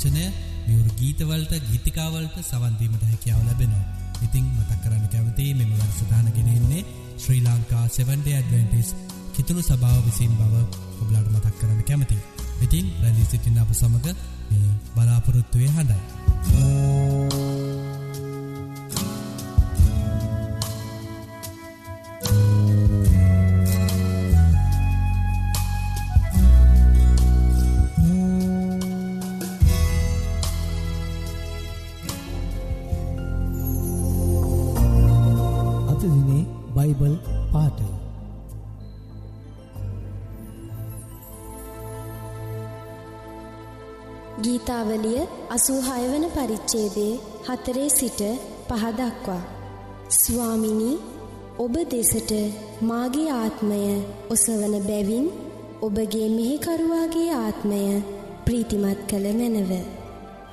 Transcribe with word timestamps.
වචනය 0.00 0.20
මියුරු 0.66 0.90
ගීතවලට 0.98 1.52
ගීතිකාවලට 1.68 2.36
සවන්දීමට 2.42 3.02
හැකියාව 3.04 3.42
ලැබෙනවා. 3.46 3.84
ඉතිං 4.26 4.46
මතක් 4.48 4.78
කරන්න 4.84 5.06
කැවති 5.14 5.46
මෙම 5.54 5.72
වැඩසටාන 5.72 6.32
ගෙනෙන්නේ 6.36 6.84
ශ්‍රී 7.22 7.42
ලංකා 7.42 7.84
7ඩේ 7.88 8.36
ඇඩවෙන්ටිස් 8.38 8.94
කිතුුණු 9.34 9.62
සභාව 9.62 10.00
විසින් 10.06 10.32
බව 10.38 10.54
ඔබලාට 11.02 11.28
මතක් 11.34 11.54
කරන්න 11.60 11.84
කැමති. 11.84 12.18
ඉතින් 12.62 12.92
රැලි 13.02 13.30
සිටින්න 13.30 13.62
අප 13.62 13.72
සමඟ 13.74 14.08
මේ 14.50 14.74
බලාපොරොත්තුවය 14.94 15.68
හඬයි. 15.68 16.00
අතදිනේ 16.50 17.19
ගීතාවලිය 45.60 45.80
අසූහය 45.80 46.04
වන 46.12 46.30
පරිච්චේදේ 46.30 47.20
හතරේ 47.46 47.90
සිට 47.90 48.20
පහදක්වා. 48.68 49.42
ස්වාමිනි 50.10 50.98
ඔබ 51.58 51.74
දෙසට 51.90 52.32
මාගේ 52.80 53.30
ආත්මය 53.30 54.04
ඔසවන 54.30 54.74
බැවින් 54.86 55.26
ඔබගේ 55.82 56.28
මෙහිකරුවාගේ 56.28 57.30
ආත්මය 57.32 58.02
ප්‍රීතිමත් 58.44 59.00
කළ 59.08 59.26
මැනව. 59.32 59.72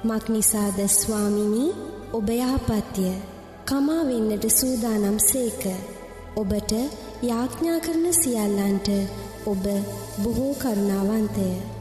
මක්නිසාද 0.03 0.79
ස්වාමිනි 0.87 1.65
ඔබ 2.13 2.29
යහපත්ය 2.29 3.11
කමා 3.65 4.03
වෙන්නට 4.03 4.45
සූදානම් 4.49 5.19
සේක. 5.19 5.63
ඔබට 6.35 6.71
යාඥා 7.21 7.79
කරන 7.79 8.13
සියල්ලන්ට 8.13 8.87
ඔබ 9.45 9.63
බොහෝ 10.23 10.53
කරුණාවන්තය. 10.53 11.76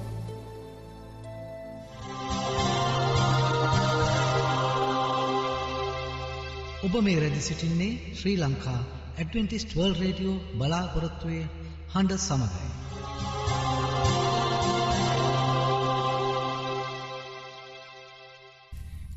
ඔබ 6.87 6.97
මේ 7.01 7.21
රැදි 7.21 7.41
සිටින්නේ 7.41 7.93
Sri 8.15 8.37
Lanka 8.37 8.81
Adventist 9.19 9.71
world 9.77 9.95
radio 9.95 10.35
බලාපොරොත්තුවය 10.59 11.39
හඬ 11.95 12.13
සමඟයි. 12.19 12.69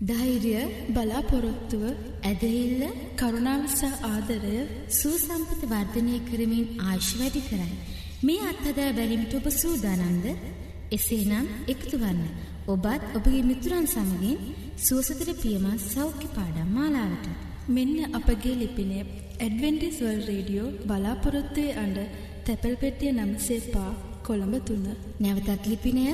ධෛර්ය 0.01 0.53
බලාපොරොත්තුව 0.89 1.83
ඇදහිල්ල 2.23 2.81
කරුණාවස 3.15 3.81
ආදරය 4.07 4.55
සූසම්පත 4.91 5.61
වර්ධනය 5.65 6.15
කරමින් 6.21 6.65
ආශ් 6.83 7.11
වැඩි 7.19 7.41
කරයි. 7.41 7.75
මේ 8.21 8.47
අත්හදා 8.51 8.89
බැලිමිට 8.93 9.33
ඔබ 9.33 9.47
සූදානන්ද 9.53 10.25
එසේනම් 10.91 11.45
එකතු 11.67 11.95
වන්න. 11.97 12.25
ඔබත් 12.67 13.05
ඔබගේ 13.13 13.43
මිතුරන් 13.43 13.85
සමගින් 13.87 14.41
සුවසතර 14.77 15.29
පියමත් 15.35 15.87
සෞඛ්‍ය 15.87 16.27
පාඩම් 16.29 16.69
මාලාවට. 16.71 17.48
මෙන්න 17.75 17.97
අපගේ 18.17 18.55
ලිපිනය 18.61 18.93
ඇඩවෙන්ටිස් 19.39 19.97
වල් 20.03 20.21
රේඩියෝ 20.29 20.69
බලාපොරොත්තුවේ 20.89 21.73
අඩ 21.83 21.97
තැපැල් 22.45 22.75
පෙටිය 22.83 23.11
නම්සේ 23.11 23.59
පා 23.73 23.91
කොළඹ 24.27 24.55
තුන්න. 24.67 24.85
නැවතත් 25.19 25.67
ලිපිනය 25.71 26.05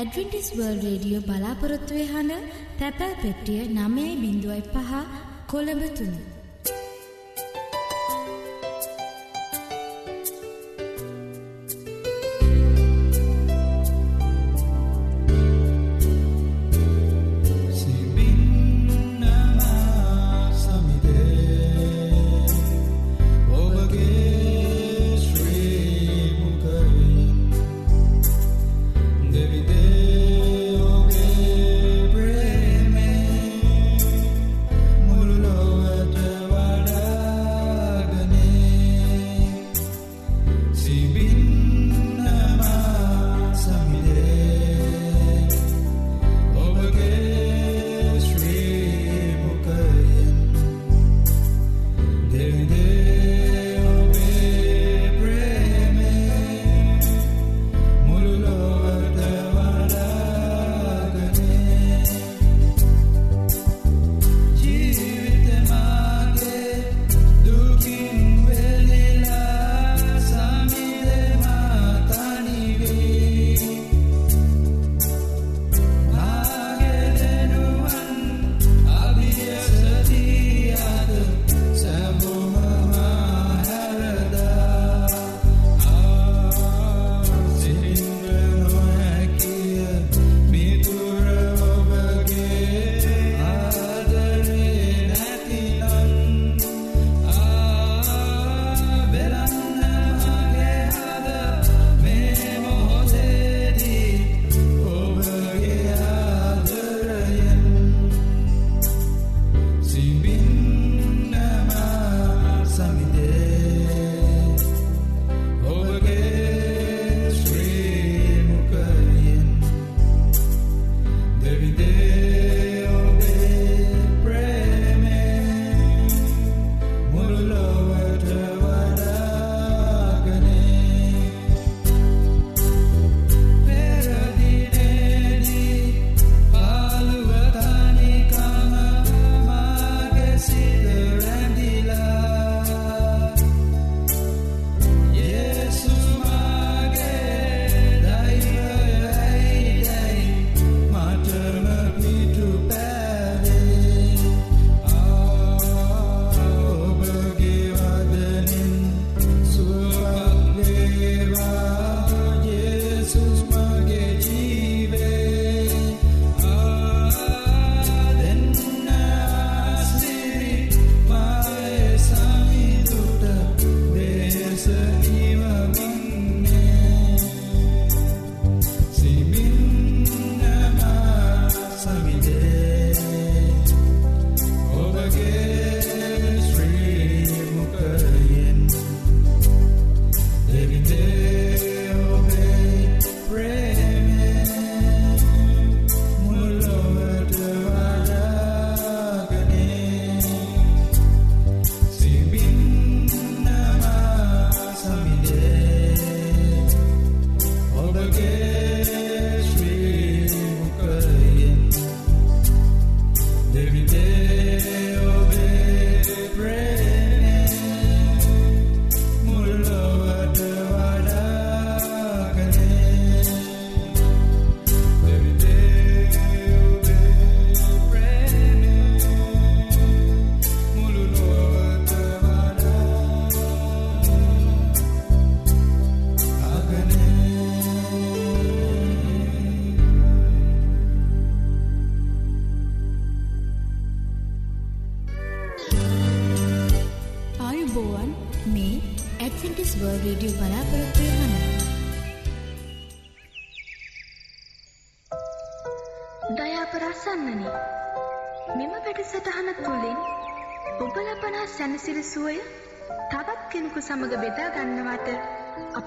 ඇඩවිටිස් 0.00 0.48
වර්ල් 0.56 0.76
රේඩියෝ 0.86 1.22
බලාපොරොත්තුවය 1.22 2.04
හඬ 2.12 2.50
තැපැල් 2.80 3.14
පෙට්ටිය 3.22 3.62
නමේ 3.76 4.12
බිඳුවයි 4.22 4.62
පහ 4.74 4.92
කොළඹ 5.52 5.82
තුන්න. 5.96 6.14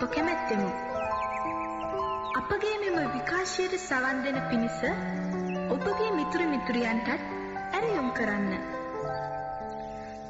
අප 0.03 0.11
කැමැත්තෙමු. 0.13 0.69
අපගේ 2.39 2.77
මෙම 2.81 2.95
විකාශයට 3.11 3.75
සවන් 3.79 4.17
දෙන 4.23 4.37
පිණිස 4.49 4.79
ඔබගේ 5.69 6.09
මිතුරු 6.17 6.45
මිතුරියන්ටත් 6.45 7.21
ඇරයුම් 7.71 8.09
කරන්න. 8.17 8.49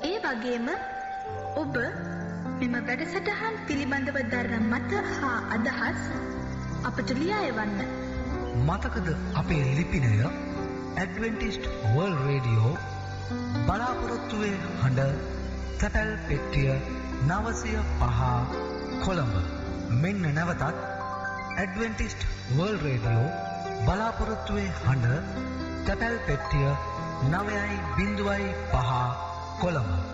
ඒ 0.02 0.18
වගේම 0.26 0.68
ඔබ 1.56 1.80
මෙම 2.60 2.76
වැඩසටහන් 2.82 3.58
පිළිබඳව 3.68 4.20
දරන 4.34 4.68
මත 4.70 5.02
හා 5.14 5.34
අදහස් 5.58 6.04
අපට 6.84 7.16
ලියා 7.22 7.42
එවන්න. 7.48 7.82
මතකද 8.62 9.10
අපේ 9.36 9.64
ලිපිනය 9.72 10.14
ඇඩවෙන්ටිස්ට් 10.22 11.66
වර්ල් 11.88 12.16
රේඩියෝ 12.22 12.76
බලාපොරොත්තුවේ 13.66 14.54
හඬ 14.84 15.18
තැපැල් 15.80 16.16
පෙට්ටිය 16.30 16.72
නවසය 17.26 17.76
පහ 18.00 18.24
කොළඹ 19.02 19.63
මෙන්න 20.02 20.24
නැවතත් 20.36 20.64
ඇඩවෙන්ටිස්ට් 21.58 22.26
වර්ල් 22.56 22.78
රේඩියෝ 22.86 23.30
බලාපොරොත්තුවේ 23.86 24.70
හඬ 24.80 25.30
තැපැල් 25.88 26.18
පෙට්ටිය 26.28 26.74
නවයයි 27.30 27.78
බිඳුවයි 27.98 28.50
පහ 28.74 28.92
කොළඹ. 29.62 30.14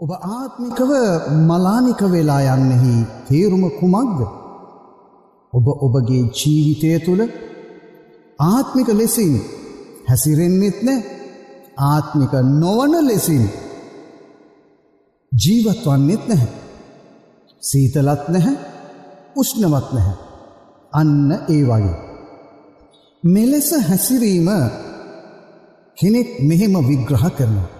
ඔබ 0.00 0.10
ආත්මිකව 0.12 0.90
මලානික 1.48 2.00
වෙලා 2.14 2.42
යන්නෙහි 2.54 2.94
තේරුම 3.28 3.64
කුමක්ද. 3.78 4.18
ඔබ 5.52 5.66
ඔබගේ 5.86 6.24
ජීවිතය 6.38 6.88
තුළ 7.04 7.22
ආත්මික 8.48 8.88
ලෙසින් 9.00 9.34
හැසිරෙන්නෙත් 10.08 10.78
නෑ 10.86 11.00
ආත්මික 11.90 12.32
නොවන 12.62 12.94
ලෙසින් 13.08 13.44
ජීවත් 15.32 15.82
වන්නෙත් 15.86 16.24
නැහැ. 16.28 16.50
සීතලත් 17.62 18.24
නැහැ 18.34 18.56
උෂ්ණවත් 19.40 19.88
නැහැ. 19.96 20.16
අන්න 20.92 21.30
ඒ 21.54 21.62
වගේ. 21.70 21.96
මෙලෙස 23.24 23.70
හැසිරීම 23.88 24.48
කෙනෙක් 25.98 26.28
මෙහෙම 26.48 26.74
විග්‍රහ 26.88 27.26
කරනවා. 27.38 27.75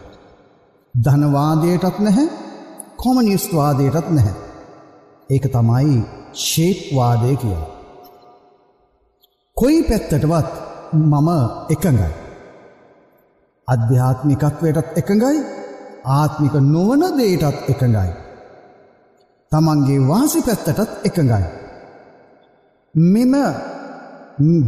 ධනවාදයටත් 1.04 1.98
නැහැ 1.98 2.26
කොමනිස්ටවාදයටත් 2.96 4.10
නැහැ. 4.10 4.34
ඒක 5.30 5.44
තමයි 5.46 5.96
ශේප්වාදය 6.42 7.32
කිය. 7.36 7.58
කොයි 9.56 9.80
පැත්තටවත් 9.82 10.48
මම 10.94 11.28
එකඟයි. 11.68 12.12
අධ්‍යාත්මිකත්වයටත් 13.68 14.98
එකඟයි 15.00 15.38
ආත්මික 16.10 16.54
නොවන 16.64 17.02
දේටත් 17.18 17.70
එකඟයි. 17.72 18.10
තමන්ගේ 19.52 20.06
වාසි 20.08 20.40
පැත්තටත් 20.42 20.92
එකඟයි. 21.04 21.44
මෙම 22.94 23.34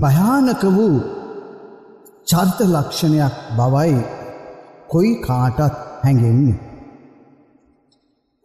භයානක 0.00 0.62
වූ 0.76 0.97
චර්ත 2.26 2.58
ලක්ෂණයක් 2.66 3.35
බවයි 3.58 3.99
කොයි 4.88 5.12
කාටත් 5.20 5.88
හැඟෙන්නේ. 6.02 6.59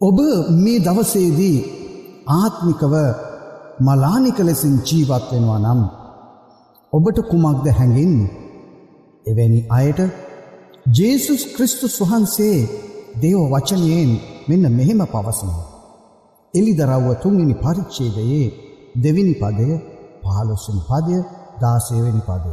ඔබ 0.00 0.18
මේ 0.54 0.78
දවසේදී 0.78 1.58
ආත්මිකව 2.34 2.94
මලානික 3.80 4.38
ලෙසින් 4.38 4.74
ජීවත් 4.86 5.24
වෙනවා 5.30 5.60
නම් 5.60 5.80
ඔබට 6.92 7.18
කුමක්ද 7.22 7.66
හැඟෙන්නේ. 7.70 8.32
එවැනි 9.26 9.60
අයට 9.70 10.00
ජේසුස් 10.86 11.42
ක්‍රිස්තුස් 11.54 11.96
වහන්සේ 12.00 12.58
දේව 13.22 13.40
වචනයෙන් 13.50 14.10
මෙන්න 14.48 14.64
මෙහෙම 14.70 15.00
පවසනවා. 15.04 15.70
එලිදරව්ව 16.54 17.06
තුන්වෙනි 17.22 17.54
පරිච්ඡේදයේ 17.54 18.46
දෙවිනි 18.96 19.34
පදය 19.34 19.68
පහළොස්වනි 20.22 20.82
පදය 20.88 21.16
දාසයවෙනි 21.60 22.22
පදය. 22.28 22.52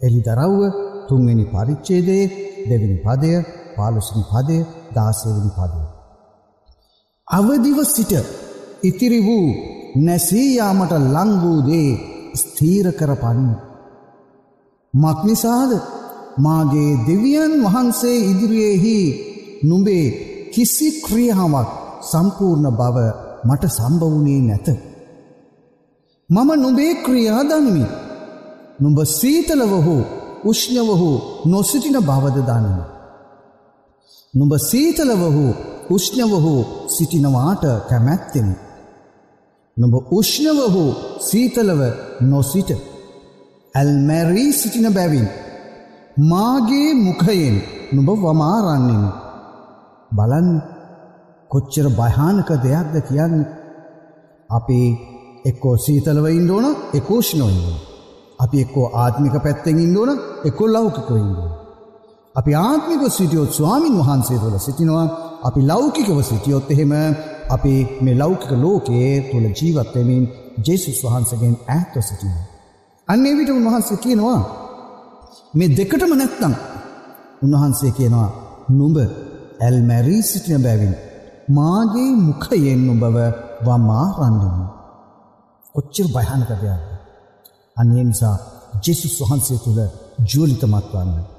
එලිදරව්ව 0.00 0.60
තුන්වෙනි 1.08 1.44
පරිච්ඡේදයේ 1.44 2.32
දෙවිනි 2.70 2.96
පදය 2.96 3.32
පාලොස්නි 3.76 4.22
පදය 4.22 4.58
දාසයවෙනි 4.94 5.50
පදය. 5.50 5.80
අවදිව 7.28 7.78
සිට 7.86 8.12
ඉතිරි 8.82 9.20
වූ 9.20 9.46
නැසීයාමට 9.96 10.92
ලං 11.06 11.30
වූ 11.42 11.58
දේ 11.62 11.90
ස්ථීර 12.34 12.86
කරපන්න. 12.92 13.50
මක්නිසාද 14.94 15.72
මාගේ 16.38 16.92
දෙවියන් 17.06 17.52
වහන්සේ 17.64 18.18
ඉදිරියේහි 18.22 18.98
නුඹේ 19.62 20.06
කිසි 20.52 20.88
ක්‍රියාවක් 21.02 21.70
සම්පූර්ණ 22.02 22.68
බව 22.72 22.96
මට 23.44 23.64
සම්භවුණේ 23.68 24.40
නැත. 24.40 24.68
මම 26.30 26.50
නුබේ 26.56 26.92
ක්‍රියා 27.04 27.42
දනිමි. 27.44 27.84
නුඹ 28.80 28.98
සීතලව 29.10 29.72
හෝ 29.78 30.02
උෂ්ණව 30.44 30.90
හෝ 30.92 31.16
නොසිටින 31.44 31.98
බවද 32.00 32.38
දනිමි. 32.40 32.84
නුඹ 34.34 34.52
සීතලව 34.70 35.22
හෝ 35.36 35.52
උෂ්ණව 35.90 36.32
හෝ 36.44 36.60
සිටිනවාට 36.88 37.64
කැමැත්තෙමි. 37.88 38.54
නුඹ 39.76 39.94
උෂ්ණව 40.18 40.60
හෝ 40.74 40.90
සීතලව 41.28 41.80
නොසිට. 42.30 42.70
ඇල්මැරී 43.74 44.52
සිටින 44.52 44.86
බැවින්. 44.96 45.28
මාගේ 46.30 46.90
මුඛයෙන් 47.06 47.56
නුඹ 47.92 48.10
වමාරන්නෙමි. 48.22 49.10
බලන්න 50.16 50.50
කොච්චර 51.48 51.86
භයානක 52.00 52.50
දෙයක්ද 52.64 52.94
කියන්නේ. 53.08 53.50
අපි 54.50 54.80
එක්කෝ 55.44 55.76
සීතලව 55.76 56.26
ඉන්න 56.38 56.50
ඕන 56.50 56.66
එකෝෂ්ණව 56.98 57.50
ඉන්න. 57.50 57.80
අපි 58.38 58.56
එක්කෝ 58.64 58.86
ආත්මික 58.94 59.34
පැත්තෙන් 59.44 59.82
ඉන්න 59.86 59.98
ඕන 60.00 60.10
එක්කෝ 60.48 60.72
ලෞකිකව 60.74 61.16
ඉන්න 61.16 61.34
ඕන. 61.36 61.59
අපි 62.34 62.52
ආත්මික 62.56 63.02
සිටියොත් 63.08 63.50
ස්වාමින් 63.50 63.94
වහන්සේ 63.98 64.38
තුළ 64.38 64.58
සිටිනවා 64.58 65.06
අපි 65.42 65.60
ලෞකිකව 65.62 66.18
සිටියොත් 66.22 66.70
එහෙම 66.70 66.92
අපි 67.48 67.72
මේ 68.00 68.18
ලෞකික 68.18 68.52
ලෝකයේ 68.56 69.14
තුළ 69.30 69.46
ජීවත් 69.50 69.90
වෙමින් 69.94 70.24
ජේසුස් 70.66 70.98
වහන්සේගෙන් 71.04 71.54
ඈත්ව 71.66 72.00
සිටිනවා. 72.00 72.46
අන්නේ 73.08 73.34
විට 73.36 73.50
උන්වහන්සේ 73.50 73.96
කියනවා 73.96 74.40
මේ 75.54 75.74
දෙකටම 75.76 76.12
නැත්තම් 76.16 76.54
උන්වහන්සේ 77.42 77.90
කියනවා 77.90 78.28
නුඹ 78.70 78.98
ඇල් 79.60 79.76
මැරී 79.82 80.22
සිටින 80.22 80.62
බැවින් 80.62 80.94
මාගේ 81.48 82.10
මුඛයෙන් 82.18 82.82
ඔබව 82.92 83.16
වමා 83.66 84.06
රන්නෙමු. 84.18 84.64
කොච්චර 85.74 86.06
භයානක 86.06 86.50
දෙයක්ද? 86.52 86.86
අනේ 87.76 88.04
නිසා 88.04 88.36
ජේසුස් 88.84 89.14
වහන්සේ 89.20 89.58
තුල 89.64 89.78
ජූලිතමත් 90.30 90.88
වන්න. 90.94 91.29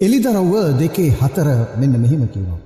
එලිදරව්ව 0.00 0.54
දෙකේ 0.78 1.10
හතර 1.10 1.48
මෙන්න 1.76 1.94
මෙහෙම 1.94 2.22
කියනවා. 2.26 2.60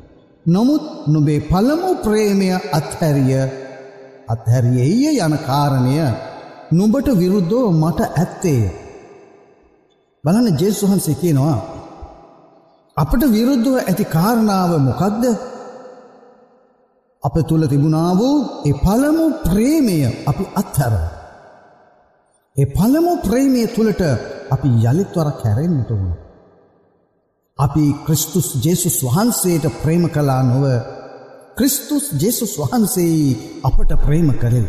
නමුත් 0.46 0.84
නුඹේ 1.06 1.40
පළමු 1.42 1.90
ප්‍රේමය 2.04 2.48
අත්හැරිය 2.72 3.34
අත්හැරියෙය 4.28 5.18
යන 5.18 5.34
කාරණය 5.40 5.96
නුඹට 6.70 7.08
විරුද්ධව 7.14 7.66
මට 7.72 8.00
ඇත්තේය. 8.12 8.62
බලන්න 10.24 10.58
ජේසුස් 10.58 10.82
වහන්සේ 10.82 11.20
කියනවා 11.22 11.58
අපට 12.96 13.22
විරුද්ධව 13.28 13.76
ඇති 13.80 14.04
කාරණාව 14.06 14.72
මොකක්ද? 14.80 15.24
අප 17.22 17.36
තුළ 17.48 17.64
තිබුණා 17.66 18.10
වූ 18.12 18.36
ඒ 18.64 18.74
පළමු 18.76 19.26
ප්‍රේමය 19.44 19.98
අපි 20.26 20.44
අත්හැර. 20.54 20.94
ඒ 22.56 22.66
පළමු 22.68 23.12
ප්‍රේමය 23.22 23.62
තුළට 23.68 24.02
අපි 24.50 24.68
යළිත් 24.82 25.14
වරක් 25.16 25.40
හැරෙන්න්නට 25.44 25.92
වුණ. 25.92 26.29
අපි 27.60 27.84
ක්‍රිස්තුස් 28.06 28.48
ජේසුස් 28.64 28.96
වහන්සේට 29.04 29.64
ප්‍රේම 29.82 30.04
කලා 30.08 30.42
නොව 30.42 30.64
ක්‍රිස්තුස් 31.56 32.04
ජේසුස් 32.14 32.52
වහන්සේ 32.56 33.36
අපට 33.62 33.90
ප්‍රේම 34.04 34.28
කරෙල්. 34.32 34.68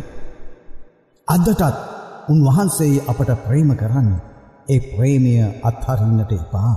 අදටත් 1.28 1.62
උන්වහන්සේ 2.28 3.02
අපට 3.04 3.30
ප්‍රේම 3.46 3.70
කරන්න 3.72 4.10
ඒ 4.68 4.80
ප්‍රේමය 4.88 5.34
අත්හරින්නට 5.62 6.32
එපා. 6.32 6.74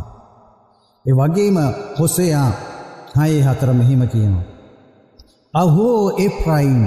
ඒ 1.06 1.14
වගේම 1.14 1.58
හොසයා 2.00 2.50
හයේ 3.16 3.42
හතර 3.42 3.70
මෙහෙම 3.74 4.02
කියනවා. 4.08 4.46
අහෝ 5.54 6.00
ඒප්‍රයින් 6.18 6.82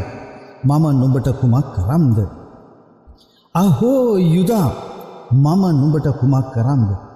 මම 0.65 0.85
නුඹට 0.93 1.29
කුමක් 1.41 1.67
කරම්ද. 1.77 2.19
අහෝ 3.55 4.17
යුදා 4.29 4.69
මම 5.35 5.63
නුඹට 5.73 6.09
කුමක් 6.21 6.47
කරම්ද. 6.55 7.08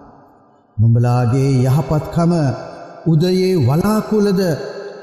නුඹලාගේ 0.77 1.51
යහපත්කම 1.63 2.33
උදයේ 3.07 3.53
වලාකුලද 3.59 4.41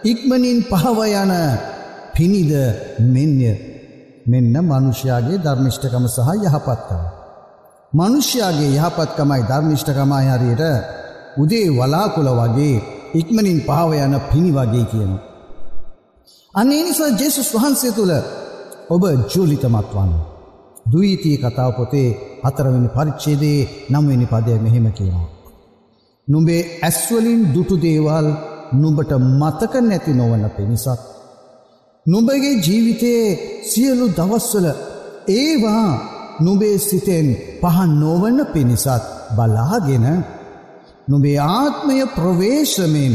ඉක්මනින් 0.03 0.59
පහව 0.63 0.99
යන 1.15 1.33
පිණිද 2.13 2.51
මෙන්ය 3.05 3.41
මෙන්න 4.25 4.55
මනුෂ්‍යයාගේ 4.61 5.37
ධර්මිෂ්ඨකම 5.37 6.05
සහ 6.07 6.29
යහපත්කම. 6.37 7.01
මනුෂ්‍යයාගේ 7.93 8.75
යහපත්කමයි 8.77 9.41
ධර්මිෂ්ඨකමයි 9.49 10.27
හරියට 10.29 10.63
උදේ 11.37 11.67
වලාකුල 11.69 12.29
වගේ 12.39 12.83
ඉක්මනින් 13.13 13.59
පහව 13.61 13.91
යන 13.97 14.15
පිණි 14.29 14.51
වගේ 14.51 14.85
කියන. 14.85 15.11
අන්නේ 16.53 16.83
නිසා 16.83 17.17
ජෙසුස් 17.19 17.49
වහන්සේ 17.53 17.91
තුළ 17.91 18.13
ඔබ 18.89 19.03
ජූලිතමත් 19.31 19.89
වන්න. 19.93 20.13
දුීතිය 20.91 21.37
කතාව 21.37 21.71
පොතේ 21.77 22.09
හතරවෙනි 22.43 22.89
පරිච්චේදේ 22.89 23.59
නම්වෙනි 23.91 24.25
පදය 24.25 24.53
මෙහෙම 24.57 24.87
කියනවා. 24.91 25.38
නුඹේ 26.29 26.61
ඇස්වලින් 26.81 27.41
දුටු 27.53 27.75
දේවල් 27.77 28.27
නුඹට 28.73 29.11
මතක 29.31 29.73
නැති 29.81 30.11
නොවන 30.13 30.43
පිණිසත්. 30.49 30.99
නුඹගේ 32.05 32.55
ජීවිතයේ 32.57 33.27
සියලු 33.63 34.05
දවස්වල 34.09 34.67
ඒවා 35.29 35.87
නුබේ 36.39 36.77
සිතෙන් 36.79 37.27
පහන් 37.61 37.91
නොවන 37.99 38.37
පිණිසත් 38.53 39.03
බලාගෙන 39.35 40.05
නුබේ 41.07 41.39
ආත්මය 41.55 41.97
ප්‍රවේශමෙන් 42.07 43.13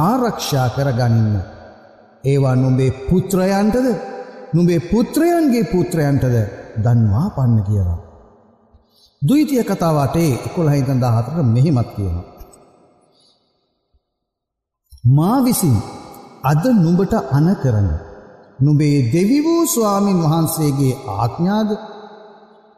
ආරක්ෂා 0.00 0.68
කරගනින්න. 0.68 1.34
ඒවා 2.24 2.56
නුඹේ 2.56 2.90
පුත්‍රයන්ටද 3.08 3.86
නුඹේ 4.52 4.80
පුත්‍රයන්ගේ 4.82 5.64
පුත්‍රයන්ටද 5.64 6.36
දන්වා 6.84 7.28
පන්න 7.30 7.62
කියලා. 7.62 8.00
දුයිතිය 9.22 9.64
කතාවටේ 9.64 10.30
එකොළහිතන් 10.46 11.00
දාහතර 11.00 11.42
මෙහිමත් 11.46 11.90
කියනවා. 11.96 12.39
මා 15.04 15.40
විසින් 15.40 15.76
අද 16.42 16.64
නුඹට 16.74 17.12
අන 17.30 17.46
කරන. 17.56 17.88
නුබේ 18.58 18.96
දෙවි 19.12 19.38
වූ 19.40 19.62
ස්වාමින් 19.66 20.18
වහන්සේගේ 20.20 21.00
ආඥාද 21.14 21.70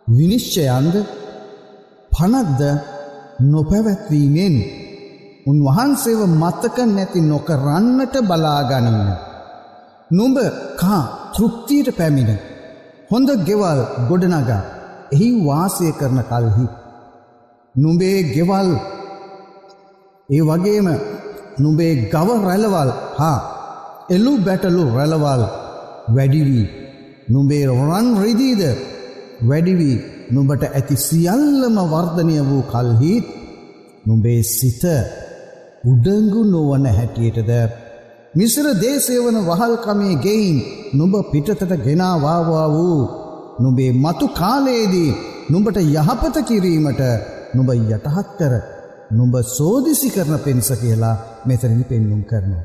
විනිශ්චයන්ද 0.07 0.95
පනක්ද 2.13 2.63
නොපැවැත්වීමෙන් 3.43 4.57
උන්වහන්සේව 5.47 6.21
මතක 6.33 6.77
නැති 6.87 7.21
නොකරන්නට 7.23 8.15
බලාගනින්න. 8.21 9.11
නුඹ 10.11 10.39
කා 10.77 11.03
තෘප්තියට 11.35 11.89
පැමිණ. 11.97 12.31
හොඳ 13.11 13.29
ගෙවල් 13.47 13.81
ගොඩනගා 14.09 14.63
එහි 15.13 15.29
වාසය 15.41 15.87
කරන 15.93 16.19
කල්හි. 16.31 16.67
නුඹේ 17.75 18.19
ගෙවල් 18.35 18.69
ඒ 20.29 20.43
වගේම 20.43 20.89
නුඹේ 21.59 21.93
ගව 22.05 22.29
රැලවල් 22.45 22.91
හා 23.19 23.39
එල්ලු 24.11 24.33
බැටලු 24.39 24.85
රැලවල් 24.95 25.43
වැඩිවී. 26.09 26.67
නුඹේ 27.29 27.65
රන් 27.69 28.09
රිදීද 28.23 28.63
වැඩිවී. 29.43 29.97
නුඹට 30.31 30.63
ඇති 30.69 30.97
සියල්ලම 30.99 31.77
වර්ධනය 31.87 32.37
වූ 32.41 32.63
කල්හිත් 32.63 33.27
නුඹේ 34.07 34.41
සිත 34.49 34.85
උඩංගු 35.85 36.41
නොවන 36.45 36.87
හැටියටද? 36.89 37.53
මිසර 38.35 38.67
දේශය 38.75 39.17
වන 39.19 39.39
වහල්කමේ 39.41 40.15
ගෙයින් 40.19 40.59
නුඹ 40.93 41.15
පිටතට 41.33 41.73
ගෙනාවාවා 41.85 42.69
වූ 42.69 43.01
නුබේ 43.61 43.93
මතු 43.95 44.27
කාලයේදී 44.31 45.11
නුඹට 45.51 45.77
යහපත 45.79 46.37
කිරීමට 46.49 47.03
නුඹ 47.55 47.71
යටහත් 47.73 48.31
කර 48.39 48.55
නුඹ 49.13 49.35
සෝදිසි 49.49 50.09
කරන 50.11 50.35
පෙන්ස 50.39 50.69
කියලා 50.73 51.17
මෙතරිනි 51.47 51.85
පෙන්නුම් 51.85 52.23
කරනවා. 52.25 52.65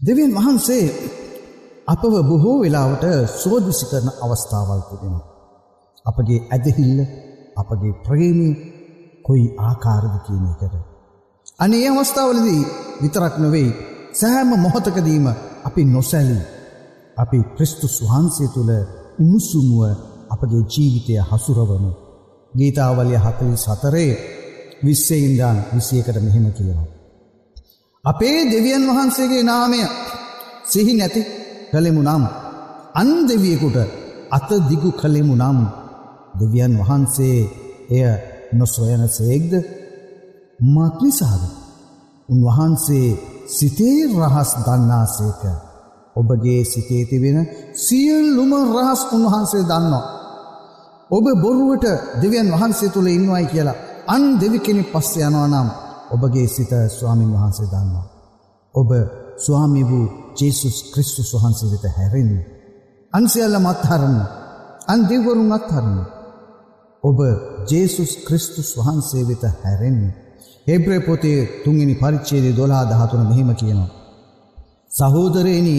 දෙවියන් 0.00 0.32
වහන්සේ 0.34 0.84
අපව 1.86 2.14
බොහෝ 2.22 2.56
වෙලාවට 2.60 3.04
සෝදිසි 3.36 3.84
කරන 3.86 4.08
අවස්ථාවල් 4.22 4.82
තිබෙන. 4.82 5.16
අපගේ 6.04 6.40
ඇදහිල්ල 6.46 6.98
අපගේ 7.56 7.94
ප්‍රේමී 8.04 8.54
කොයි 9.22 9.46
ආකාරද 9.60 10.14
කියන 10.26 10.44
එකට. 10.46 10.74
අනේ 11.58 11.88
අවස්ථාවලදී 11.90 12.62
විතරක් 13.02 13.34
නොවෙයි 13.38 13.70
සෑම 14.12 14.50
මොහොතකදීම 14.56 15.26
අපි 15.64 15.82
නොසැලී 15.86 16.44
අපි 17.16 17.38
ක්‍රිස්තුස් 17.56 17.96
වහන්සේ 18.02 18.48
තුළ 18.48 18.72
උණුසුමුව 19.18 19.82
අපගේ 20.30 20.62
ජීවිතය 20.66 21.14
හසුරවනු. 21.22 21.90
ගීතාවලිය 22.52 23.18
හතලි 23.18 23.56
සතරේ 23.56 24.12
විස්සෙයින්දාන් 24.84 25.58
විසියකට 25.74 26.16
මෙහෙම 26.18 26.46
කියනවා. 26.52 26.88
අපේ 28.04 28.38
දෙවියන් 28.46 28.84
වහන්සේගේ 28.88 29.42
නාමය 29.42 29.80
සිහි 30.64 30.92
නැති 30.94 31.20
කළෙමු 31.70 32.02
නම් 32.02 32.24
අන් 32.94 33.10
දෙවියෙකුට 33.28 33.78
අත 34.30 34.50
දිගු 34.68 34.90
කළෙමු 34.92 35.34
නම් 35.36 35.58
දෙවියන් 36.34 36.74
වහන්සේ 36.80 37.38
එය 37.90 38.04
නොසොයන 38.52 39.04
සේක්ද 39.10 39.52
මක්නිසාද 40.60 41.42
උන්වහන්සේ 42.28 43.08
සිතේ 43.48 44.00
රහස් 44.12 44.50
දන්නාසේක 44.66 45.42
ඔබගේ 46.16 46.62
සිතේ 46.64 47.04
තිබෙන 47.04 47.38
සියල්ලුම 47.76 48.52
රහස් 48.72 49.00
උන්වහන්සේ 49.12 49.62
දන්නවා. 49.62 50.04
ඔබ 51.10 51.26
බොරුවට 51.36 51.84
දෙවියන් 52.22 52.48
වහන්සේ 52.52 52.88
තුළ 52.88 53.08
ඉන්නවයි 53.08 53.46
කියලා 53.46 53.82
අන් 54.06 54.22
දෙවි 54.38 54.58
කෙනෙ 54.58 54.82
පස්ස 54.84 55.12
යනවා 55.18 55.48
නම් 55.48 55.68
ඔබගේ 56.10 56.48
සිත 56.48 56.72
ස්වාමීන් 56.90 57.32
වහන්සේ 57.32 57.66
දන්නවා. 57.66 58.06
ඔබ 58.74 58.90
ස්වාමි 59.38 59.82
වූ 59.82 60.06
ජේසුස් 60.36 60.76
ක්‍රිස්තුස් 60.92 61.30
වහන්සේ 61.34 61.70
වෙත 61.72 61.84
හැරෙන්න. 61.96 62.32
අන්සියල්ල 63.12 63.56
මත්හරන්න 63.58 64.18
අන් 64.86 65.00
දෙවරුන් 65.08 65.52
අත්හරන්න. 65.52 65.98
ඔබ 67.04 67.18
ජේසුස් 67.68 68.12
ක්‍රිස්තුස් 68.26 68.70
වහන්සේ 68.76 69.24
වෙත 69.28 69.44
හැරෙන්න. 69.62 70.00
හෙබ්‍රේ 70.66 71.00
පොතේ 71.00 71.38
තුන්ගනි 71.64 71.94
පරිච්චේදේ 71.94 72.56
දොලා 72.56 72.84
දහතුන 72.84 73.22
මෙහෙම 73.28 73.50
කියනවා. 73.54 73.90
සහෝදරයනි 74.90 75.76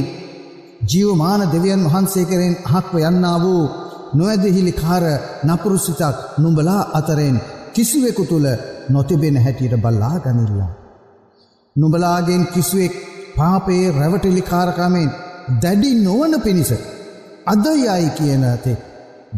ජීවමාන 0.84 1.42
දෙවියන් 1.52 1.82
වහන්සේ 1.86 2.26
කරෙන් 2.26 2.56
අහක්ව 2.70 2.96
යන්නා 3.02 3.38
වූ 3.42 3.64
නොඇදහිලි 4.14 4.74
කාර 4.74 5.04
නපුරු 5.46 5.78
සිතක් 5.78 6.18
නුඹලා 6.38 6.82
අතරෙන් 6.94 7.38
කිසිවෙකු 7.76 8.24
තුළ 8.26 8.48
නොතිබෙන 8.90 9.38
හැටියට 9.38 9.76
බල්ලා 9.82 10.18
ගනිල්ලා. 10.20 10.72
නුඹලාගෙන් 11.76 12.44
කිසිවෙක් 12.48 12.94
පාපයේ 13.38 13.92
රැවටිලිකාරකමෙන් 13.92 15.10
දැඩි 15.62 15.92
නොවන 16.04 16.34
පිණිස 16.42 16.72
අද 17.46 17.66
යයි 17.76 18.10
කියන 18.18 18.44
තෙක් 18.64 18.80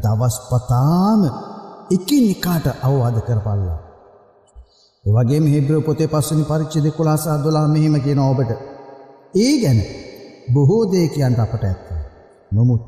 දවස් 0.04 0.36
පතාම 0.50 1.22
එකින් 1.92 2.26
එකාට 2.32 2.68
අවවාද 2.82 3.18
කරපල්ලා. 3.22 3.80
එවගේ 5.06 5.40
මෙහිබ්‍ර 5.40 5.74
පොතේ 5.82 6.08
පස්සනි 6.08 6.44
පරිච්චි 6.44 6.84
දෙකොලාසා 6.84 7.38
දොලා 7.44 7.68
මෙහෙම 7.68 7.96
කියන 8.02 8.20
ඔබට. 8.22 8.52
ඒ 9.36 9.54
ගැන 9.62 9.80
බොහෝ 10.54 10.84
දේ 10.92 11.08
කියන්ට 11.08 11.40
අපට 11.40 11.64
ඇත්ත. 11.64 11.88
නොමුත් 12.52 12.84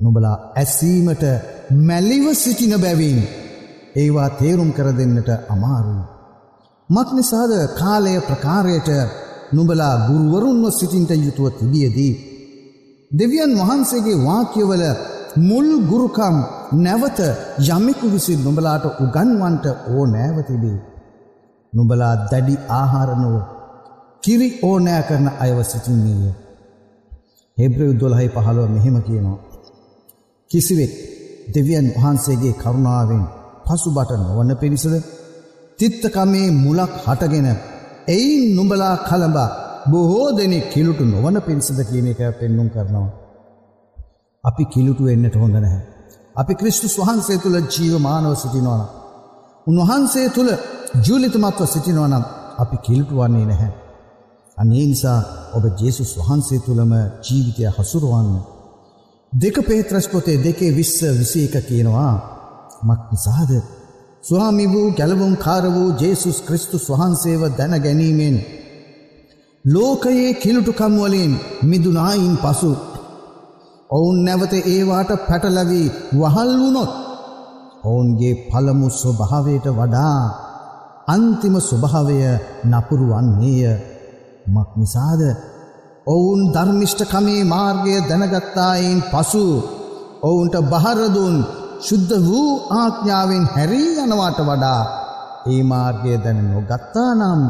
නොබලා 0.00 0.36
ඇසීමට 0.56 1.24
මැල්ලිව 1.86 2.26
සිටින 2.34 2.74
බැවින් 2.80 3.20
ඒවා 3.98 4.30
තේරුම් 4.30 4.70
කර 4.72 4.88
දෙන්නට 4.92 5.30
අමාරුයි. 5.48 6.04
මක් 6.90 7.08
නිසාද 7.12 7.52
කාලය 7.76 8.14
ප්‍රකාරයට 8.20 8.88
නුබලා 9.52 9.94
ගුරුවරුන්ව 10.08 10.64
සිටින්ට 10.70 11.12
යුතුව 11.18 11.46
තිබියදී. 11.50 12.14
දෙවියන් 13.10 13.52
වහන්සේගේ 13.60 14.22
වාක්‍යවල 14.24 14.82
මුල් 15.38 15.68
ගුරුකම් 15.86 16.36
නැවත 16.74 17.18
යමෙකු 17.66 18.06
විසින් 18.10 18.40
නොබලාට 18.44 18.84
උගන්වන්ට 18.96 19.64
ඕ 19.90 20.04
නෑවතිබේ. 20.06 20.78
නුබලා 21.72 22.14
දැඩි 22.30 22.54
ආහාරනොව 22.70 23.36
කිරි 24.22 24.48
ඕනෑ 24.62 25.02
කරන 25.02 25.26
අයව 25.38 25.58
සිටින්නේය. 25.62 26.32
හෙබ්‍රව 27.58 27.90
දොළහයි 28.00 28.28
පහළුව 28.28 28.68
මෙහෙම 28.70 28.96
කියනවා. 29.02 29.38
කිසිවෙක් 30.50 30.92
දෙවියන් 31.54 31.86
වහන්සේගේ 31.94 32.52
කරුණාවෙන් 32.52 33.24
පසුබට 33.68 34.10
නොවන 34.18 34.50
පිණිසද 34.56 34.94
තිත්තකමේ 35.78 36.48
මුලක් 36.56 36.92
හටගෙන 37.04 37.48
එයින් 38.08 38.44
නුඹලා 38.56 38.94
කළඹා 39.00 39.48
බොහෝ 39.86 40.28
දෙනෙක් 40.32 40.66
කිලුටු 40.70 41.04
නොවන 41.06 41.36
පිණිසද 41.40 41.80
කියන 41.84 42.08
එක 42.08 42.20
පෙන්නුම් 42.40 42.68
කරනවා. 42.68 43.08
අපි 44.44 44.64
කිලුටු 44.66 45.02
එන්නට 45.06 45.34
හොඳ 45.34 45.56
නැහැ. 45.56 45.82
අපි 46.36 46.52
ක්‍රිස්තුස් 46.54 46.94
වහන්සේ 46.98 47.38
තුළ 47.38 47.58
ජීව 47.66 47.94
මානව 47.98 48.32
සිටිනවන. 48.34 48.82
උන්වහන්සේ 49.66 50.28
තුළ 50.28 50.50
ජූලිතමත්ව 50.98 51.66
සිටිනවනම් 51.66 52.24
අපි 52.58 52.76
කිල්ටු 52.78 53.14
වන්නේ 53.16 53.46
නැහැ. 53.46 53.72
අනේ 54.56 54.86
නිසා 54.86 55.20
ඔබ 55.54 55.64
ජේසුස් 55.80 56.10
වහන්සේ 56.18 56.58
තුළම 56.58 56.92
ජීවිතය 57.22 57.62
හසුරුවන්න. 57.68 58.30
දෙක 59.32 59.56
පේත්‍රස් 59.62 60.06
පොතේ 60.08 60.38
දෙකේ 60.38 60.76
විස්ස 60.76 60.98
විසි 61.12 61.40
එක 61.46 61.56
කියනවා 61.68 62.14
මක් 62.82 63.00
නිසාද. 63.12 63.50
ස්වාමි 64.22 64.66
වූ 64.66 64.88
ගැලවුම් 64.92 65.34
කාර 65.36 65.64
වූ 65.66 65.90
ජේසුස් 66.00 66.38
ක්‍රිස්තුස් 66.40 66.84
වහන්සේව 66.90 67.42
දැන 67.56 67.74
ගැනීමෙන්. 67.82 68.36
ලෝකයේ 69.64 70.30
කිලුටුකම්වලින් 70.34 71.32
මිදුනායින් 71.62 72.36
පසු. 72.36 72.72
ඔවුන් 73.90 74.18
නැවත 74.24 74.52
ඒවාට 74.66 75.10
පැටලවී 75.28 75.86
වහල් 76.12 76.50
වුණොත්. 76.60 76.92
ඔවුන්ගේ 77.84 78.34
පළමු 78.48 78.88
ස්වභාවයට 78.92 79.66
වඩා 79.70 80.20
අන්තිම 81.08 81.54
ස්වභාවය 81.60 82.18
නපුරු 82.64 83.06
වන්නේය 83.10 83.62
මක් 84.46 84.70
නිසාද 84.76 85.22
ඔවුන් 86.06 86.40
ධර්මිෂ්ඨකමේ 86.52 87.42
මාර්ගය 87.44 87.94
දැනගත්තායින් 88.02 89.00
පසු 89.04 89.46
ඔවුන්ට 90.22 90.56
බහරදුන් 90.64 91.36
ශුද්ධ 91.80 92.14
වූ 92.22 92.50
ආඥාවෙන් 92.74 93.44
හැරී 93.46 93.90
යනවාට 93.98 94.38
වඩා 94.40 94.82
ඒ 95.46 95.62
මාර්ගය 95.64 96.14
දැන 96.24 96.40
නොගත්තා 96.46 97.10
නම් 97.14 97.42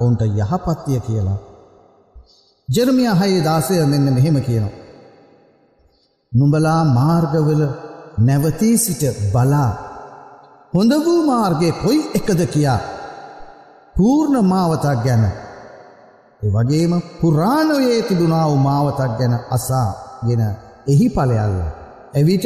ඔවුන්ට 0.00 0.22
යහපත්තිය 0.22 1.00
කියලා. 1.00 1.38
ජෙරමිය 2.68 3.10
හයේ 3.12 3.44
දාසය 3.44 3.74
මෙන්න 3.84 4.08
මෙහෙම 4.14 4.38
කියනවා. 4.40 4.74
නුඹලා 6.32 6.82
මාර්ගවල 6.90 7.62
නැවතී 8.18 8.76
සිට 8.78 9.02
බලා 9.32 9.70
හොඳ 10.72 10.92
වූ 11.04 11.20
මාර්ගය 11.22 11.68
කොයි 11.74 12.00
එකද 12.14 12.40
කියා 12.46 12.80
පූර්ණ 13.94 14.36
මාවතක් 14.44 14.96
ගැන 15.04 15.24
ඒ 16.40 16.50
වගේම 16.50 16.92
පුරාණයේ 17.20 18.00
තිබුණා 18.02 18.46
වූ 18.46 18.60
මාවතක් 18.60 19.12
ගැන 19.18 19.34
අසා 19.50 19.90
ගෙන 20.26 20.42
එහි 20.86 21.06
ඵලයල්ල 21.08 21.56
එවිට 22.14 22.44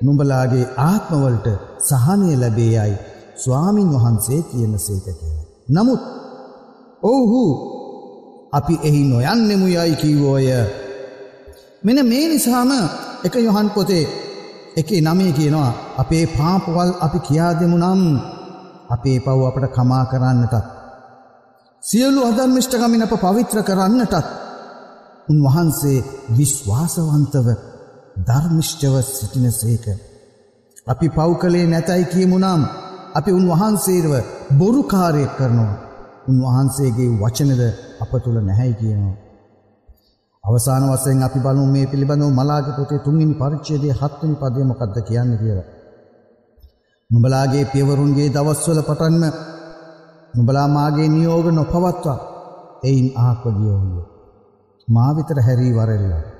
නුඹලාගේ 0.00 0.66
ආත්මවලට 0.80 1.46
සහනය 1.80 2.30
ලැබේයයි 2.36 2.94
ස්වාමින් 3.36 3.88
වහන්සේ 3.92 4.40
කියන 4.42 4.74
සේක 4.78 5.04
කියලා. 5.10 5.44
නමුත් 5.68 6.02
ඔවුහු 7.02 7.42
අපි 8.52 8.74
එහි 8.82 9.02
නොයන්නෙමු 9.04 9.66
යයි 9.68 9.94
කිව්වෝය. 9.96 10.48
මෙන 11.84 11.98
මේ 12.06 12.26
නිසාම 12.28 12.70
එක 13.24 13.34
යොහන් 13.36 13.68
පොතේ 13.70 14.04
එකේ 14.76 15.00
නමේ 15.00 15.32
කියනවා 15.32 15.72
අපේ 15.98 16.24
පාපවල් 16.28 16.90
අපි 17.00 17.18
කියා 17.18 17.52
දෙමු 17.60 17.76
නම් 17.78 18.02
අපේ 18.90 19.18
පව් 19.20 19.40
අපට 19.46 19.64
කමා 19.74 20.04
කරන්නටත්. 20.04 20.66
සියලු 21.82 22.20
අධර්මිෂ්ඨකමින් 22.24 23.02
අප 23.02 23.14
පවිත්‍ර 23.16 23.58
කරන්නටත් 23.62 24.26
උන්වහන්සේ 25.28 26.04
විශ්වාසවන්තව 26.38 27.48
ධර්මිෂ්ඨව 28.16 28.94
සිටින 29.02 29.50
සේක. 29.52 29.86
අපි 30.86 31.06
පව් 31.08 31.30
කළේ 31.38 31.66
නැතැයි 31.66 32.04
කියමුනම් 32.04 32.62
අපි 33.14 33.30
උන්වහන්සේරව 33.32 34.12
බොරුකාරයක් 34.58 35.32
කරනවා. 35.36 35.74
උන්වහන්සේගේ 36.28 37.16
වචනද 37.20 37.62
අප 38.00 38.12
තුළ 38.24 38.38
නැහැයි 38.40 38.74
කියනවා. 38.74 39.16
අවසාන 40.44 40.84
වසයෙන් 40.90 41.22
අපි 41.22 41.38
බලු 41.38 41.64
මේ 41.66 41.86
පිළිබඳව 41.86 42.30
මලාග 42.30 42.66
පොතේ 42.76 42.98
තුන්ගනි 42.98 43.34
පරිච්චේදේ 43.34 43.92
හත්වනි 43.92 44.34
පදය 44.34 44.60
මොකක්ද 44.64 44.96
කියන්න 45.08 45.32
කියලා. 45.38 45.68
නුඹලාගේ 47.10 47.64
පියවරුන්ගේ 47.64 48.28
දවස්වල 48.28 48.80
පටන්ම 48.82 49.24
නුඹලා 50.34 50.68
මාගේ 50.68 51.08
නියෝග 51.08 51.46
නොපවත්වා 51.50 52.20
එයින් 52.84 53.08
ආක්වගියෝහිය. 53.16 54.04
මා 54.88 55.10
විතර 55.16 55.38
හැරී 55.40 55.72
වරෙල්ලා. 55.72 56.33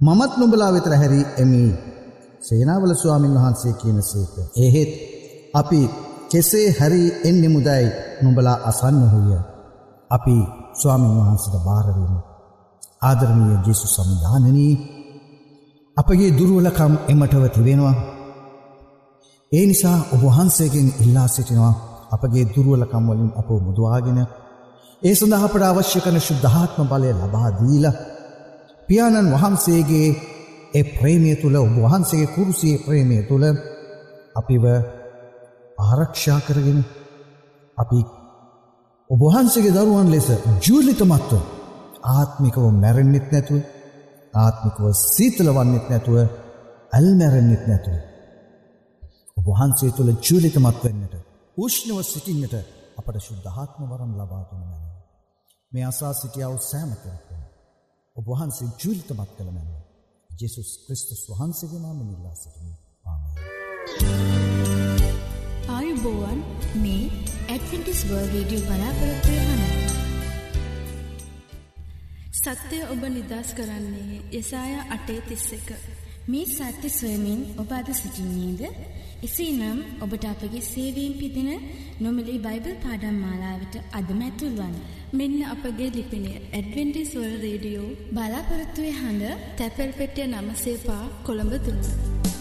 මමත් 0.00 0.32
නුඹලා 0.36 0.72
විතර 0.72 0.94
හැරී 0.94 1.26
එමි 1.38 1.60
සේනාවල 2.40 2.92
ස්වාමින් 2.94 3.34
වහන්සේ 3.34 3.72
කියන 3.72 4.00
සේක. 4.02 4.34
එහෙත් 4.56 4.90
අපි 5.54 5.80
කෙසේ 6.30 6.68
හැරී 6.70 7.08
එන්නෙ 7.24 7.48
මුදයි 7.48 7.86
නුඹලා 8.22 8.56
අසන්න 8.62 8.98
හුය. 9.12 9.30
අපි 10.10 10.36
ස්වාමින් 10.72 11.14
වහන්සට 11.18 11.54
භාරවීම. 11.64 12.14
ආදරණීය 13.02 13.58
ජෙසු 13.66 13.86
සම්ධානනී 13.86 14.74
අපගේ 15.96 16.30
දුරුවලකම් 16.30 16.92
එමටව 17.08 17.44
තිබෙනවා. 17.48 17.94
ඒ 19.52 19.64
නිසා 19.66 19.98
ඔබහන්සේගෙන් 20.14 20.88
ඉල්ලා 21.00 21.28
සිටිනවා 21.28 21.74
අපගේ 22.12 22.44
දුරුවලකම් 22.46 23.04
වලින් 23.08 23.32
අප 23.36 23.48
මුදවාගෙන 23.60 24.18
ඒ 25.02 25.14
සඳහපට 25.14 25.64
අවශ්‍ය 25.64 25.98
කන 26.00 26.18
ශුද්ධාත්ම 26.20 26.86
බලය 26.86 27.10
ලබාදීල 27.14 27.86
පියාණන් 28.88 29.32
වහන්සේගේ 29.34 30.08
ඒ 30.74 30.84
ප්‍රේමය 30.92 31.32
තුළ 31.36 31.56
ඔබ 31.56 31.74
වහන්සේගේ 31.76 32.34
කුරුසියේ 32.34 32.84
ප්‍රේමය 32.86 33.18
තුළ 33.22 33.44
අපිව 34.34 34.64
ආරක්ෂා 35.78 36.40
කරගෙන 36.40 36.80
අපි 37.78 38.00
ඔබහන්සගේ 39.10 39.72
දරුවන් 39.72 40.08
ලෙස 40.10 40.28
ජූලිතමත්ව 40.66 41.32
ආත්මිකව 42.10 42.64
මැරෙන්න්නෙත් 42.74 43.26
නැතුව 43.32 43.62
ආත්මිකව 44.34 44.84
සීතල 45.04 45.48
වන්නෙත් 45.50 45.86
නැතුව 45.88 46.16
ඇල් 46.92 47.08
මැරෙන්න්නෙත් 47.14 47.64
නැතුව 47.66 47.96
ඔබහන්සේ 49.40 49.90
තුළ 49.90 50.10
ජූලිතමත් 50.20 50.78
වෙන්නට 50.84 51.14
උෂ්ණව 51.56 51.98
සිටින්නට 52.04 52.54
අපට 52.98 53.16
ශුද්ධාත්ම 53.20 53.82
වරම් 53.84 54.12
ලබාතුන 54.14 54.62
මැන. 54.62 54.84
මේ 55.72 55.84
අසා 55.84 56.12
සිටියාව 56.12 56.56
සෑම 56.60 56.90
කරක්වන. 58.16 58.24
ඔබහන්සේ 58.24 58.68
ජූලිතමත් 58.84 59.30
කළ 59.36 59.50
මැන. 59.50 59.68
ජෙසුස් 60.30 60.70
ක්‍රිස්තුස් 60.86 61.30
වහන්සේගේ 61.30 61.80
නාම 61.80 61.98
නිල්ලා 62.00 62.34
සිටින 62.34 62.70
ආමේ. 63.04 63.34
ආයුබෝවන් 65.68 66.40
මේ 66.74 67.04
ඇඩ්වෙන්ටිස් 67.48 68.00
වර්ල් 68.04 68.28
රේඩියෝ 68.32 68.66
බලාපොරොත්තුවය 68.66 69.38
හන. 69.40 69.62
සත්‍යය 72.32 72.82
ඔබ 72.84 73.02
නිදස් 73.08 73.54
කරන්නේ 73.54 74.20
යසාය 74.32 74.74
අටේ 74.90 75.20
තිස්ස 75.20 75.52
එක. 75.52 75.68
මේ 76.26 76.46
සත්‍ය 76.46 76.88
සොයමින් 76.90 77.40
ඔබ 77.56 77.70
අද 77.70 77.88
සිසිින්නේද 77.92 78.62
එසේනම් 79.18 79.78
ඔබට 80.00 80.24
අපගේ 80.24 80.60
සේවීම් 80.64 81.12
පිදින 81.14 81.50
නොමලි 82.00 82.34
බයිබල් 82.38 82.74
පාඩම් 82.76 83.16
මාලාවට 83.16 83.74
අදම 83.92 84.20
ඇතුල්වන්න. 84.20 84.74
මෙන්න 85.12 85.38
අපගේ 85.46 85.90
ලිපිනය 85.90 86.32
ඇඩවෙන්ටිස්වල් 86.34 87.34
රේඩියෝ 87.40 87.88
බලාපොරොත්තුවේ 88.12 88.94
හඬ 88.94 89.44
තැපැල් 89.58 89.92
පෙටිය 89.92 90.26
නමසේපා 90.28 91.04
කොළඹ 91.24 91.54
තුන්න. 91.64 92.35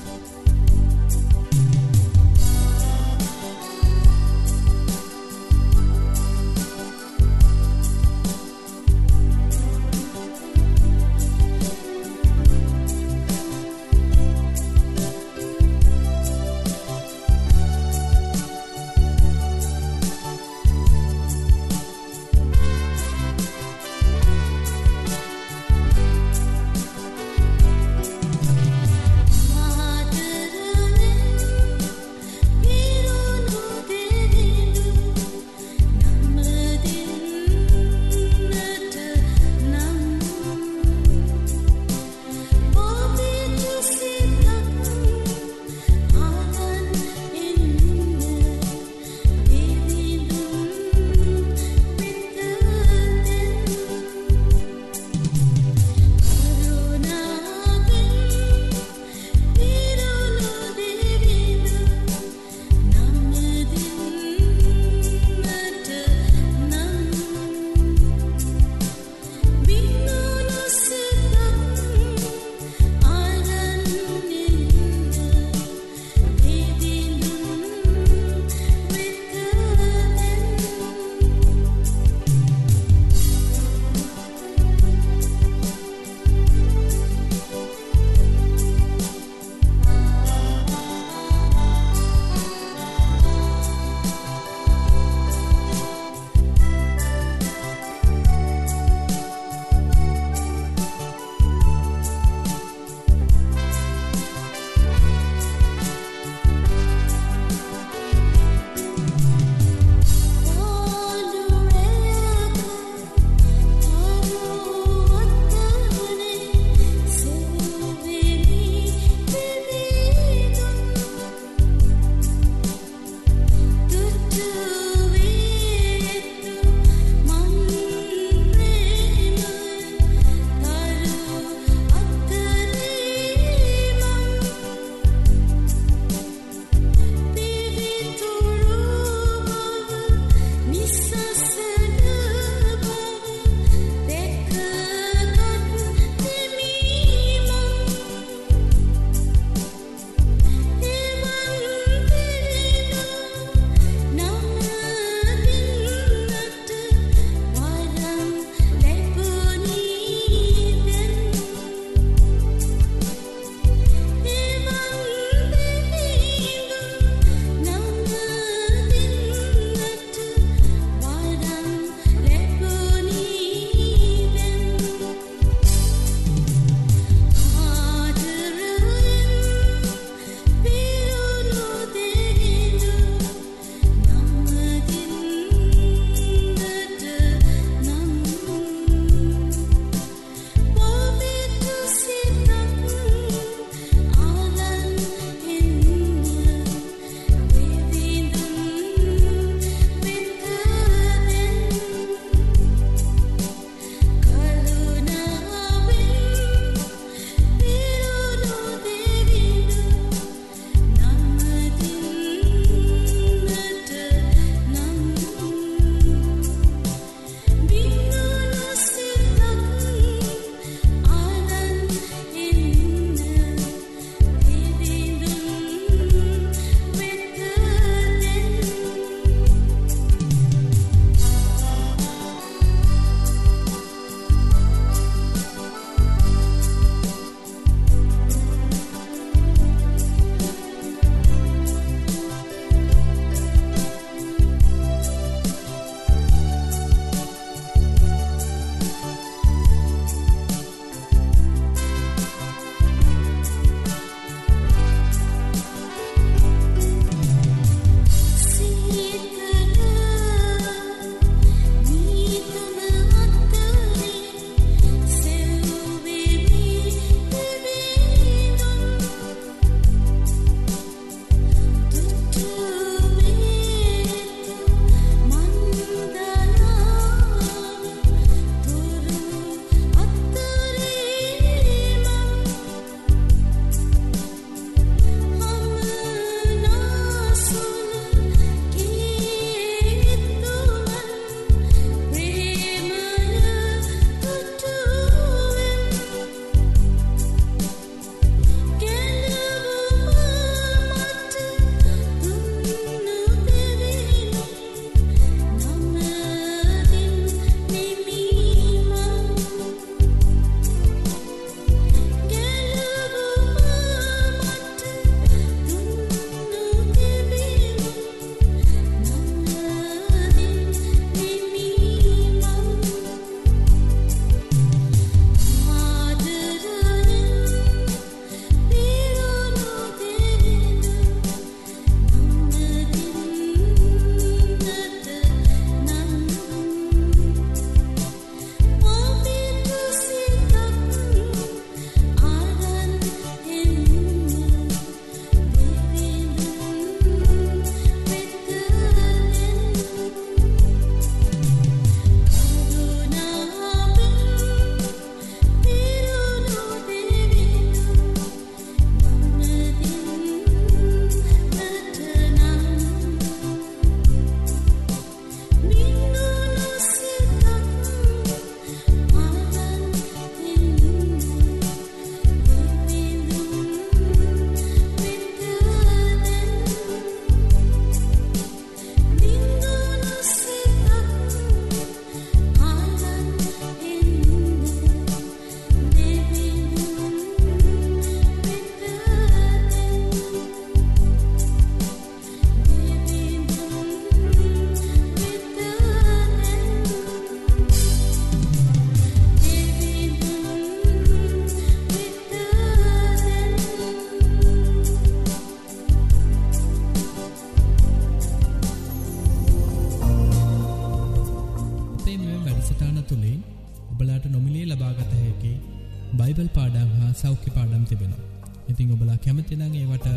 කැමතිනං 419.36 419.64
ඒවට 419.76 420.08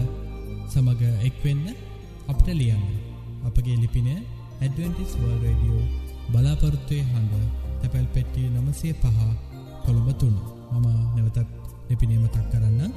සමඟ 0.71 1.03
එක්වෙන්න 1.29 1.65
අපට 2.31 2.49
ලියන්න. 2.51 2.85
අපගේ 3.47 3.77
ලිපින 3.83 4.09
ඇඩවෙන්ටිස් 4.11 5.13
වර්ල් 5.19 5.39
රඩියෝ 5.45 5.83
බලාපොරත්තුවය 6.33 7.01
හඬ 7.03 7.35
තැපැල් 7.81 8.07
පෙට්ටිය 8.15 8.47
නමසේ 8.53 8.93
පහ 8.95 9.19
කොළඹ 9.85 10.09
තුන්න 10.21 10.37
මම 10.73 10.87
නැවතත් 11.17 11.39
ලිපිනීමතක් 11.89 12.39
කරන්න. 12.53 12.93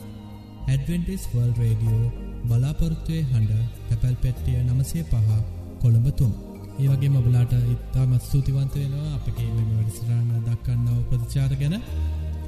ඇඩවෙන්ටිස් 0.68 1.24
වර්ල් 1.34 1.54
රඩියෝ 1.60 2.06
බලාපොරත්තුවය 2.50 3.22
හඬ 3.24 3.52
තැපැල් 3.90 4.18
පෙට්ටිය 4.24 4.62
නමසේ 4.62 5.04
පහ 5.06 5.30
කොළඹ 5.82 6.08
තුන්න 6.20 6.34
ඒවගේ 6.80 7.10
මබලාට 7.10 7.54
ඉත්තාමත් 7.74 8.22
ස්තුතිවන්ත 8.22 8.76
වෙනවා 8.76 9.16
අපගේ 9.18 9.50
මෙම 9.50 9.70
වැඩිසිරන්න 9.72 10.30
දක්කන්නව 10.46 11.02
ප්‍රතිචාර 11.10 11.54
ගැන 11.56 11.76